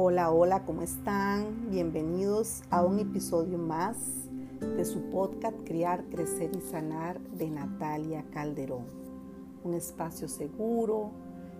[0.00, 1.70] Hola, hola, ¿cómo están?
[1.72, 3.96] Bienvenidos a un episodio más
[4.60, 8.86] de su podcast Criar, Crecer y Sanar de Natalia Calderón.
[9.64, 11.10] Un espacio seguro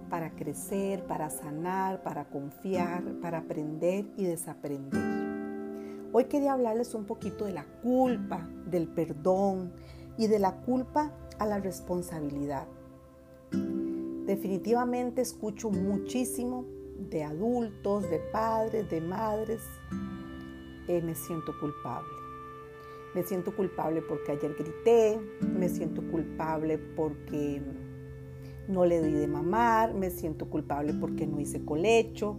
[0.09, 5.03] para crecer, para sanar, para confiar, para aprender y desaprender.
[6.13, 9.73] Hoy quería hablarles un poquito de la culpa, del perdón
[10.17, 11.11] y de la culpa
[11.41, 12.69] a la responsabilidad.
[13.51, 19.61] Definitivamente escucho muchísimo de adultos, de padres, de madres,
[20.89, 22.09] eh, me siento culpable.
[23.15, 27.63] Me siento culpable porque ayer grité, me siento culpable porque
[28.69, 32.37] no le di de mamar, me siento culpable porque no hice colecho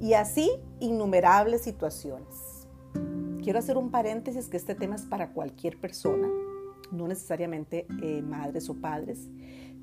[0.00, 2.66] y así innumerables situaciones.
[3.42, 6.28] Quiero hacer un paréntesis que este tema es para cualquier persona,
[6.90, 9.30] no necesariamente eh, madres o padres,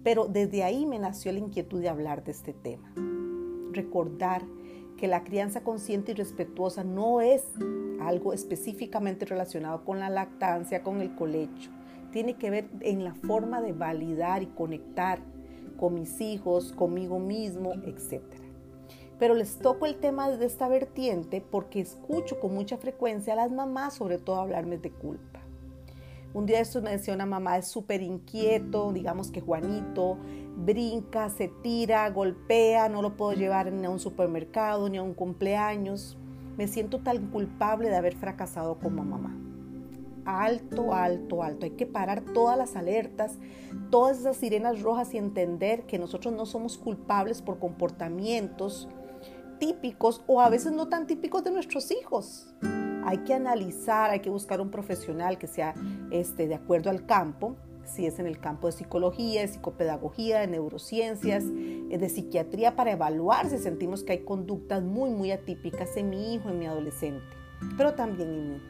[0.04, 2.94] pero desde ahí me nació la inquietud de hablar de este tema
[3.76, 4.44] recordar
[4.98, 7.44] que la crianza consciente y respetuosa no es
[8.00, 11.72] algo específicamente relacionado con la lactancia, con el colecho.
[12.12, 15.20] Tiene que ver en la forma de validar y conectar
[15.78, 18.24] con mis hijos, conmigo mismo, etc.
[19.20, 23.52] Pero les toco el tema de esta vertiente porque escucho con mucha frecuencia a las
[23.52, 25.42] mamás sobre todo hablarme de culpa.
[26.34, 30.18] Un día esto me decía una mamá, es súper inquieto, digamos que Juanito
[30.56, 35.14] brinca, se tira, golpea, no lo puedo llevar ni a un supermercado ni a un
[35.14, 36.18] cumpleaños.
[36.58, 39.38] Me siento tan culpable de haber fracasado como mamá.
[40.26, 41.66] Alto, alto, alto.
[41.66, 43.38] Hay que parar todas las alertas,
[43.90, 48.88] todas esas sirenas rojas y entender que nosotros no somos culpables por comportamientos
[49.60, 52.54] típicos o a veces no tan típicos de nuestros hijos
[53.06, 55.76] hay que analizar, hay que buscar un profesional que sea
[56.10, 60.48] este, de acuerdo al campo, si es en el campo de psicología, de psicopedagogía, de
[60.48, 66.10] neurociencias, eh, de psiquiatría, para evaluar si sentimos que hay conductas muy, muy atípicas en
[66.10, 67.24] mi hijo, en mi adolescente,
[67.78, 68.62] pero también en mí.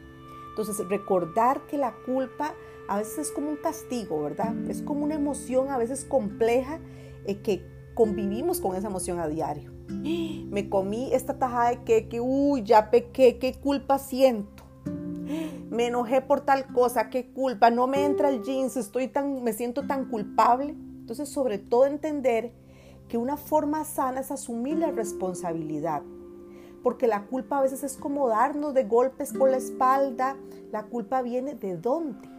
[0.50, 2.54] Entonces, recordar que la culpa
[2.88, 4.54] a veces es como un castigo, ¿verdad?
[4.68, 6.80] Es como una emoción a veces compleja
[7.26, 7.62] eh, que
[7.94, 9.72] convivimos con esa emoción a diario.
[9.88, 14.55] Me comí esta tajada de queque, uy, ya pequé, qué culpa siento.
[15.70, 19.52] Me enojé por tal cosa, qué culpa, no me entra el jeans, estoy tan, me
[19.52, 20.70] siento tan culpable.
[20.70, 22.52] Entonces, sobre todo entender
[23.08, 26.02] que una forma sana es asumir la responsabilidad.
[26.82, 30.36] Porque la culpa a veces es como darnos de golpes por la espalda.
[30.72, 32.35] La culpa viene de dónde?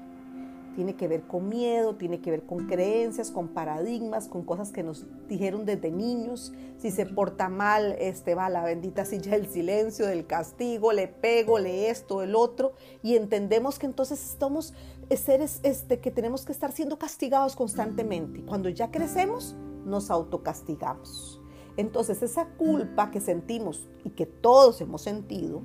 [0.77, 4.83] Tiene que ver con miedo, tiene que ver con creencias, con paradigmas, con cosas que
[4.83, 6.53] nos dijeron desde niños.
[6.77, 11.07] Si se porta mal, este va a la bendita silla del silencio, del castigo, le
[11.07, 14.75] pego, le esto, el otro, y entendemos que entonces estamos
[15.09, 18.43] seres este, que tenemos que estar siendo castigados constantemente.
[18.45, 21.41] Cuando ya crecemos, nos autocastigamos.
[21.75, 25.63] Entonces esa culpa que sentimos y que todos hemos sentido,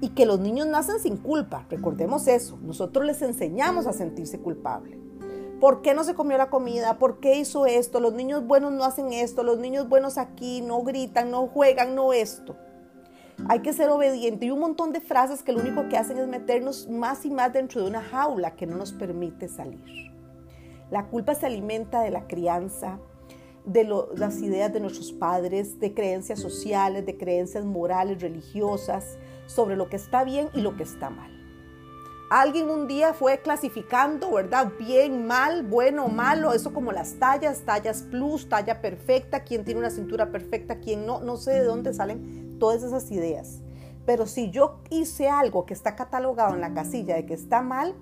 [0.00, 1.66] y que los niños nacen sin culpa.
[1.70, 2.58] Recordemos eso.
[2.62, 4.98] Nosotros les enseñamos a sentirse culpable.
[5.60, 6.98] ¿Por qué no se comió la comida?
[6.98, 7.98] ¿Por qué hizo esto?
[7.98, 9.42] Los niños buenos no hacen esto.
[9.42, 12.56] Los niños buenos aquí no gritan, no juegan, no esto.
[13.48, 16.26] Hay que ser obediente y un montón de frases que lo único que hacen es
[16.26, 20.12] meternos más y más dentro de una jaula que no nos permite salir.
[20.90, 22.98] La culpa se alimenta de la crianza,
[23.64, 29.88] de las ideas de nuestros padres, de creencias sociales, de creencias morales, religiosas, sobre lo
[29.88, 31.36] que está bien y lo que está mal.
[32.28, 34.72] Alguien un día fue clasificando, ¿verdad?
[34.80, 39.90] Bien, mal, bueno, malo, eso como las tallas, tallas plus, talla perfecta, quién tiene una
[39.90, 43.60] cintura perfecta, quién no, no sé de dónde salen todas esas ideas.
[44.06, 47.94] Pero si yo hice algo que está catalogado en la casilla de que está mal,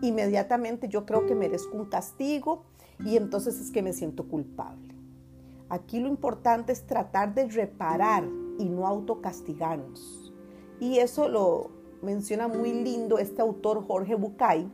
[0.00, 2.62] inmediatamente yo creo que merezco un castigo
[3.04, 4.94] y entonces es que me siento culpable.
[5.68, 8.22] Aquí lo importante es tratar de reparar
[8.58, 10.21] y no autocastigarnos.
[10.82, 11.70] Y eso lo
[12.02, 14.68] menciona muy lindo este autor Jorge Bucay,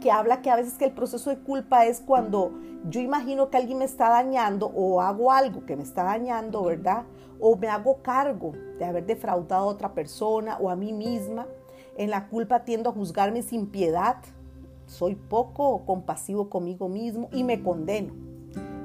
[0.00, 2.50] que habla que a veces que el proceso de culpa es cuando
[2.90, 7.04] yo imagino que alguien me está dañando o hago algo que me está dañando, ¿verdad?
[7.38, 11.46] O me hago cargo de haber defraudado a otra persona o a mí misma.
[11.96, 14.16] En la culpa tiendo a juzgarme sin piedad.
[14.86, 18.14] Soy poco compasivo conmigo mismo y me condeno.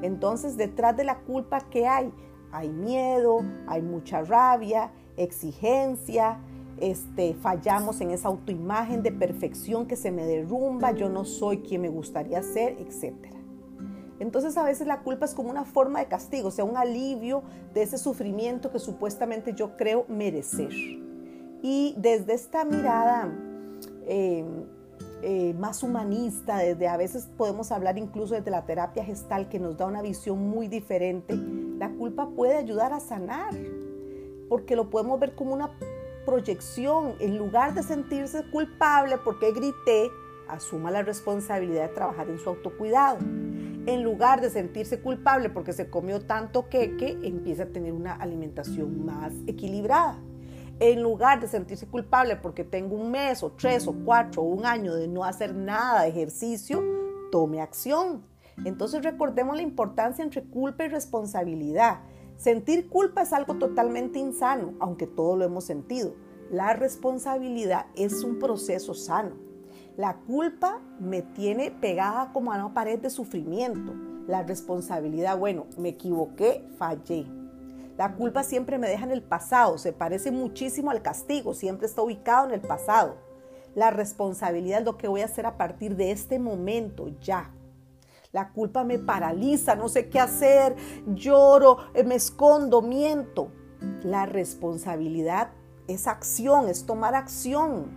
[0.04, 2.14] Entonces, detrás de la culpa, ¿qué hay?
[2.52, 6.40] Hay miedo, hay mucha rabia, exigencia,
[6.80, 11.82] este, fallamos en esa autoimagen de perfección que se me derrumba, yo no soy quien
[11.82, 13.14] me gustaría ser, etc.
[14.20, 17.44] Entonces a veces la culpa es como una forma de castigo, o sea, un alivio
[17.74, 20.72] de ese sufrimiento que supuestamente yo creo merecer.
[21.62, 23.32] Y desde esta mirada
[24.06, 24.46] eh,
[25.24, 29.78] eh, más humanista, desde a veces podemos hablar incluso desde la terapia gestal que nos
[29.78, 33.54] da una visión muy diferente, la culpa puede ayudar a sanar
[34.50, 35.72] porque lo podemos ver como una
[36.26, 37.16] proyección.
[37.20, 40.12] En lugar de sentirse culpable porque grité,
[40.48, 43.20] asuma la responsabilidad de trabajar en su autocuidado.
[43.20, 49.06] En lugar de sentirse culpable porque se comió tanto queque, empieza a tener una alimentación
[49.06, 50.20] más equilibrada.
[50.80, 54.66] En lugar de sentirse culpable porque tengo un mes o tres o cuatro o un
[54.66, 56.84] año de no hacer nada de ejercicio,
[57.32, 58.24] tome acción.
[58.66, 62.02] Entonces recordemos la importancia entre culpa y responsabilidad.
[62.38, 66.14] Sentir culpa es algo totalmente insano, aunque todo lo hemos sentido.
[66.52, 69.36] La responsabilidad es un proceso sano.
[69.98, 73.96] La culpa me tiene pegada como a una pared de sufrimiento.
[74.28, 77.26] La responsabilidad, bueno, me equivoqué, fallé.
[77.98, 82.04] La culpa siempre me deja en el pasado, se parece muchísimo al castigo, siempre está
[82.04, 83.18] ubicado en el pasado.
[83.74, 87.52] La responsabilidad es lo que voy a hacer a partir de este momento, ya.
[88.38, 90.76] La culpa me paraliza, no sé qué hacer,
[91.08, 93.48] lloro, eh, me escondo, miento.
[94.04, 95.50] La responsabilidad
[95.88, 97.88] es acción, es tomar acción.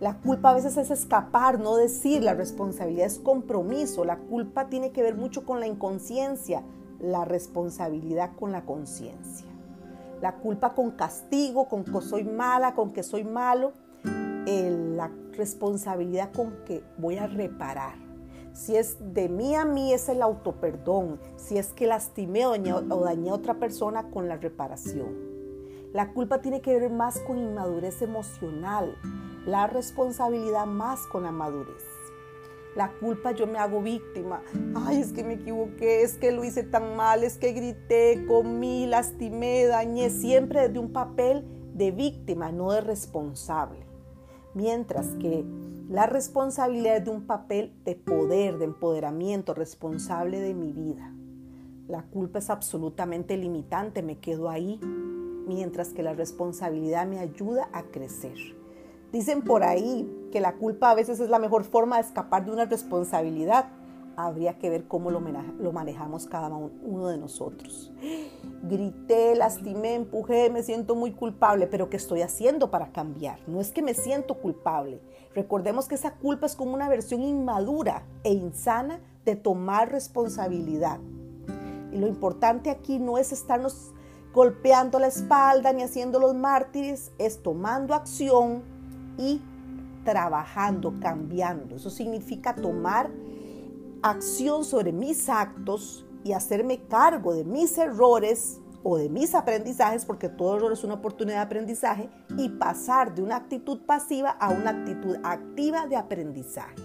[0.00, 2.22] La culpa a veces es escapar, no decir.
[2.22, 4.06] La responsabilidad es compromiso.
[4.06, 6.62] La culpa tiene que ver mucho con la inconsciencia.
[6.98, 9.46] La responsabilidad con la conciencia.
[10.22, 13.74] La culpa con castigo, con que soy mala, con que soy malo.
[14.46, 18.07] la responsabilidad con que voy a reparar.
[18.58, 21.20] Si es de mí a mí es el autoperdón.
[21.36, 25.16] Si es que lastimé o dañé, a otra persona con la reparación.
[25.92, 28.96] La culpa tiene que ver más con inmadurez emocional.
[29.46, 31.84] La responsabilidad más con la madurez.
[32.74, 34.42] La culpa yo me hago víctima.
[34.74, 38.86] Ay, es que me equivoqué, es que lo hice tan mal, es que grité, comí,
[38.86, 41.44] lastimé, dañé, siempre desde un papel
[41.74, 43.87] de víctima, no de responsable.
[44.58, 45.44] Mientras que
[45.88, 51.14] la responsabilidad es de un papel de poder, de empoderamiento, responsable de mi vida.
[51.86, 54.80] La culpa es absolutamente limitante, me quedo ahí,
[55.46, 58.34] mientras que la responsabilidad me ayuda a crecer.
[59.12, 62.50] Dicen por ahí que la culpa a veces es la mejor forma de escapar de
[62.50, 63.66] una responsabilidad
[64.26, 65.20] habría que ver cómo lo,
[65.72, 67.92] manejamos cada uno de nosotros.
[68.64, 73.38] Grité, lastimé, empujé, me siento muy culpable, pero ¿qué estoy haciendo para cambiar?
[73.46, 75.00] No es que me siento culpable.
[75.36, 80.98] Recordemos que esa culpa es como una versión inmadura e insana de tomar responsabilidad.
[81.92, 83.92] Y lo importante aquí no es estarnos
[84.34, 88.62] golpeando la espalda ni haciendo los mártires, es tomando acción
[89.16, 89.40] y
[90.04, 91.76] trabajando, cambiando.
[91.76, 93.10] Eso significa tomar
[94.02, 100.28] acción sobre mis actos y hacerme cargo de mis errores o de mis aprendizajes, porque
[100.28, 104.70] todo error es una oportunidad de aprendizaje, y pasar de una actitud pasiva a una
[104.70, 106.76] actitud activa de aprendizaje.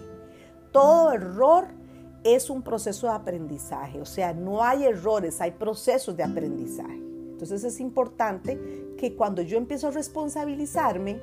[0.72, 1.68] Todo error
[2.24, 6.96] es un proceso de aprendizaje, o sea, no hay errores, hay procesos de aprendizaje.
[6.96, 11.20] Entonces es importante que cuando yo empiezo a responsabilizarme,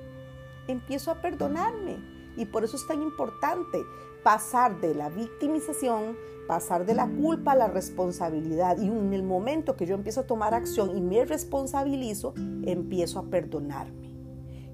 [0.68, 1.98] empiezo a perdonarme.
[2.38, 3.80] Y por eso es tan importante
[4.24, 8.78] pasar de la victimización, pasar de la culpa a la responsabilidad.
[8.78, 12.34] Y en el momento que yo empiezo a tomar acción y me responsabilizo,
[12.64, 14.12] empiezo a perdonarme.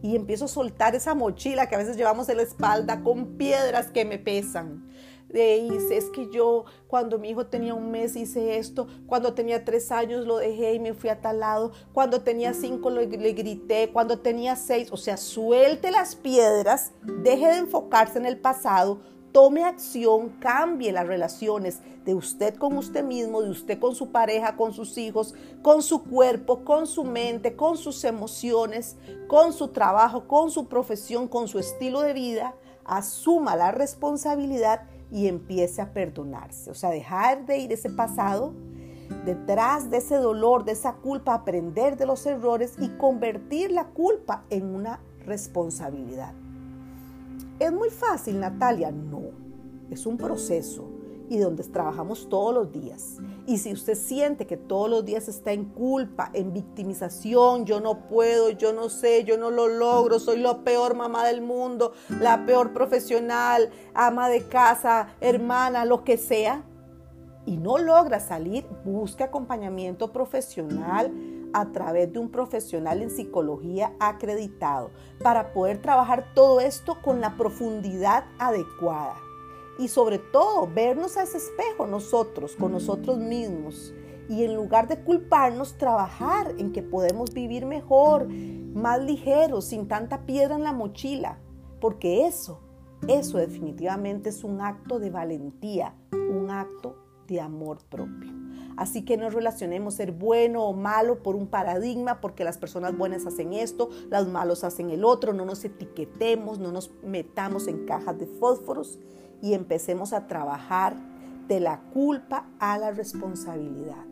[0.01, 3.87] Y empiezo a soltar esa mochila que a veces llevamos en la espalda con piedras
[3.87, 4.87] que me pesan.
[5.29, 9.91] De es que yo cuando mi hijo tenía un mes hice esto, cuando tenía tres
[9.91, 13.89] años lo dejé y me fui a tal lado, cuando tenía cinco le, le grité,
[13.91, 19.63] cuando tenía seis, o sea, suelte las piedras, deje de enfocarse en el pasado, tome
[19.63, 24.73] acción, cambie las relaciones de usted con usted mismo, de usted con su pareja, con
[24.73, 28.95] sus hijos, con su cuerpo, con su mente, con sus emociones,
[29.27, 32.55] con su trabajo, con su profesión, con su estilo de vida,
[32.85, 36.71] asuma la responsabilidad y empiece a perdonarse.
[36.71, 38.53] O sea, dejar de ir ese pasado,
[39.25, 44.45] detrás de ese dolor, de esa culpa, aprender de los errores y convertir la culpa
[44.49, 46.33] en una responsabilidad.
[47.59, 48.91] ¿Es muy fácil, Natalia?
[48.91, 49.31] No,
[49.89, 50.87] es un proceso
[51.29, 53.17] y donde trabajamos todos los días.
[53.45, 58.07] Y si usted siente que todos los días está en culpa, en victimización, yo no
[58.07, 62.45] puedo, yo no sé, yo no lo logro, soy la peor mamá del mundo, la
[62.45, 66.63] peor profesional, ama de casa, hermana, lo que sea,
[67.45, 71.11] y no logra salir, busque acompañamiento profesional
[71.53, 77.35] a través de un profesional en psicología acreditado para poder trabajar todo esto con la
[77.37, 79.15] profundidad adecuada.
[79.79, 83.93] Y sobre todo, vernos a ese espejo nosotros, con nosotros mismos.
[84.27, 90.25] Y en lugar de culparnos, trabajar en que podemos vivir mejor, más ligeros, sin tanta
[90.25, 91.39] piedra en la mochila.
[91.79, 92.59] Porque eso,
[93.07, 98.31] eso definitivamente es un acto de valentía, un acto de amor propio.
[98.77, 103.25] Así que no relacionemos ser bueno o malo por un paradigma, porque las personas buenas
[103.25, 108.19] hacen esto, los malos hacen el otro, no nos etiquetemos, no nos metamos en cajas
[108.19, 108.99] de fósforos
[109.41, 110.95] y empecemos a trabajar
[111.47, 114.05] de la culpa a la responsabilidad.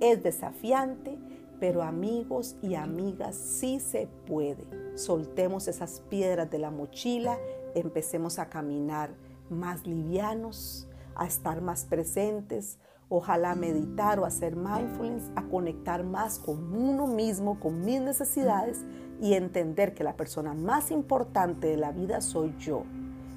[0.00, 1.18] Es desafiante,
[1.58, 4.64] pero amigos y amigas, sí se puede.
[4.96, 7.36] Soltemos esas piedras de la mochila,
[7.74, 9.10] empecemos a caminar
[9.50, 10.87] más livianos,
[11.18, 17.58] a estar más presentes, ojalá meditar o hacer mindfulness, a conectar más con uno mismo,
[17.58, 18.84] con mis necesidades
[19.20, 22.84] y entender que la persona más importante de la vida soy yo.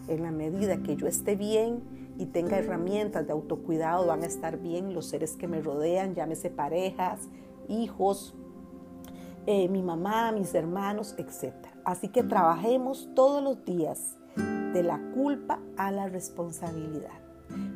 [0.08, 4.58] En la medida que yo esté bien y tenga herramientas de autocuidado, van a estar
[4.58, 7.30] bien los seres que me rodean, llámese parejas,
[7.68, 8.36] hijos,
[9.48, 11.54] eh, mi mamá, mis hermanos, etc.
[11.84, 17.21] Así que trabajemos todos los días de la culpa a la responsabilidad.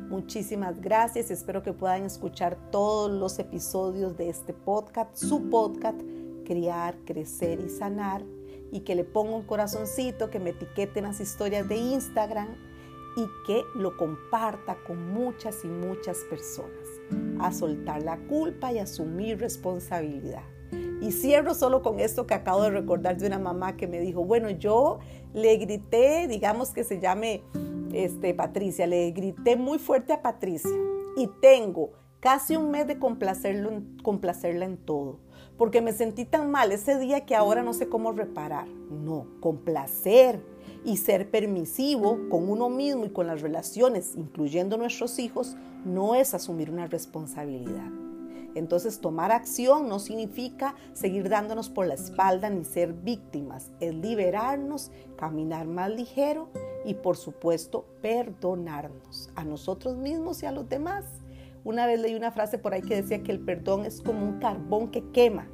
[0.08, 1.30] Muchísimas gracias.
[1.30, 6.00] Espero que puedan escuchar todos los episodios de este podcast, su podcast,
[6.44, 8.24] Criar, Crecer y Sanar.
[8.72, 12.48] Y que le ponga un corazoncito, que me etiqueten las historias de Instagram
[13.16, 16.86] y que lo comparta con muchas y muchas personas.
[17.40, 20.42] A soltar la culpa y asumir responsabilidad.
[21.00, 24.24] Y cierro solo con esto que acabo de recordar de una mamá que me dijo,
[24.24, 24.98] bueno, yo
[25.34, 27.42] le grité, digamos que se llame
[28.04, 30.76] este, Patricia, le grité muy fuerte a Patricia
[31.16, 35.20] y tengo casi un mes de complacerlo, complacerla en todo,
[35.56, 38.68] porque me sentí tan mal ese día que ahora no sé cómo reparar.
[38.68, 40.40] No, complacer
[40.84, 46.34] y ser permisivo con uno mismo y con las relaciones, incluyendo nuestros hijos, no es
[46.34, 48.05] asumir una responsabilidad.
[48.56, 54.90] Entonces tomar acción no significa seguir dándonos por la espalda ni ser víctimas, es liberarnos,
[55.18, 56.48] caminar más ligero
[56.86, 61.04] y por supuesto perdonarnos a nosotros mismos y a los demás.
[61.64, 64.38] Una vez leí una frase por ahí que decía que el perdón es como un
[64.38, 65.48] carbón que quema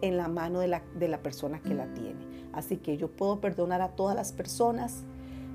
[0.00, 2.48] en la mano de la, de la persona que la tiene.
[2.54, 5.04] Así que yo puedo perdonar a todas las personas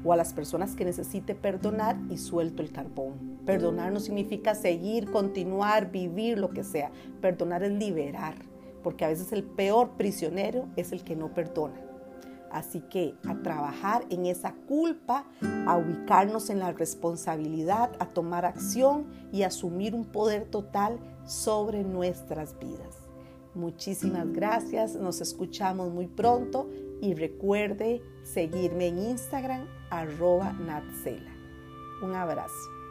[0.04, 3.40] o a las personas que necesite perdonar y suelto el carbón.
[3.46, 6.92] Perdonar no significa seguir, continuar, vivir, lo que sea.
[7.22, 8.36] Perdonar es liberar,
[8.84, 11.80] porque a veces el peor prisionero es el que no perdona.
[12.52, 15.26] Así que a trabajar en esa culpa,
[15.66, 22.58] a ubicarnos en la responsabilidad, a tomar acción y asumir un poder total sobre nuestras
[22.60, 23.04] vidas.
[23.56, 26.70] Muchísimas gracias, nos escuchamos muy pronto
[27.04, 31.36] y recuerde seguirme en Instagram arroba Natsela.
[32.02, 32.83] Un abrazo.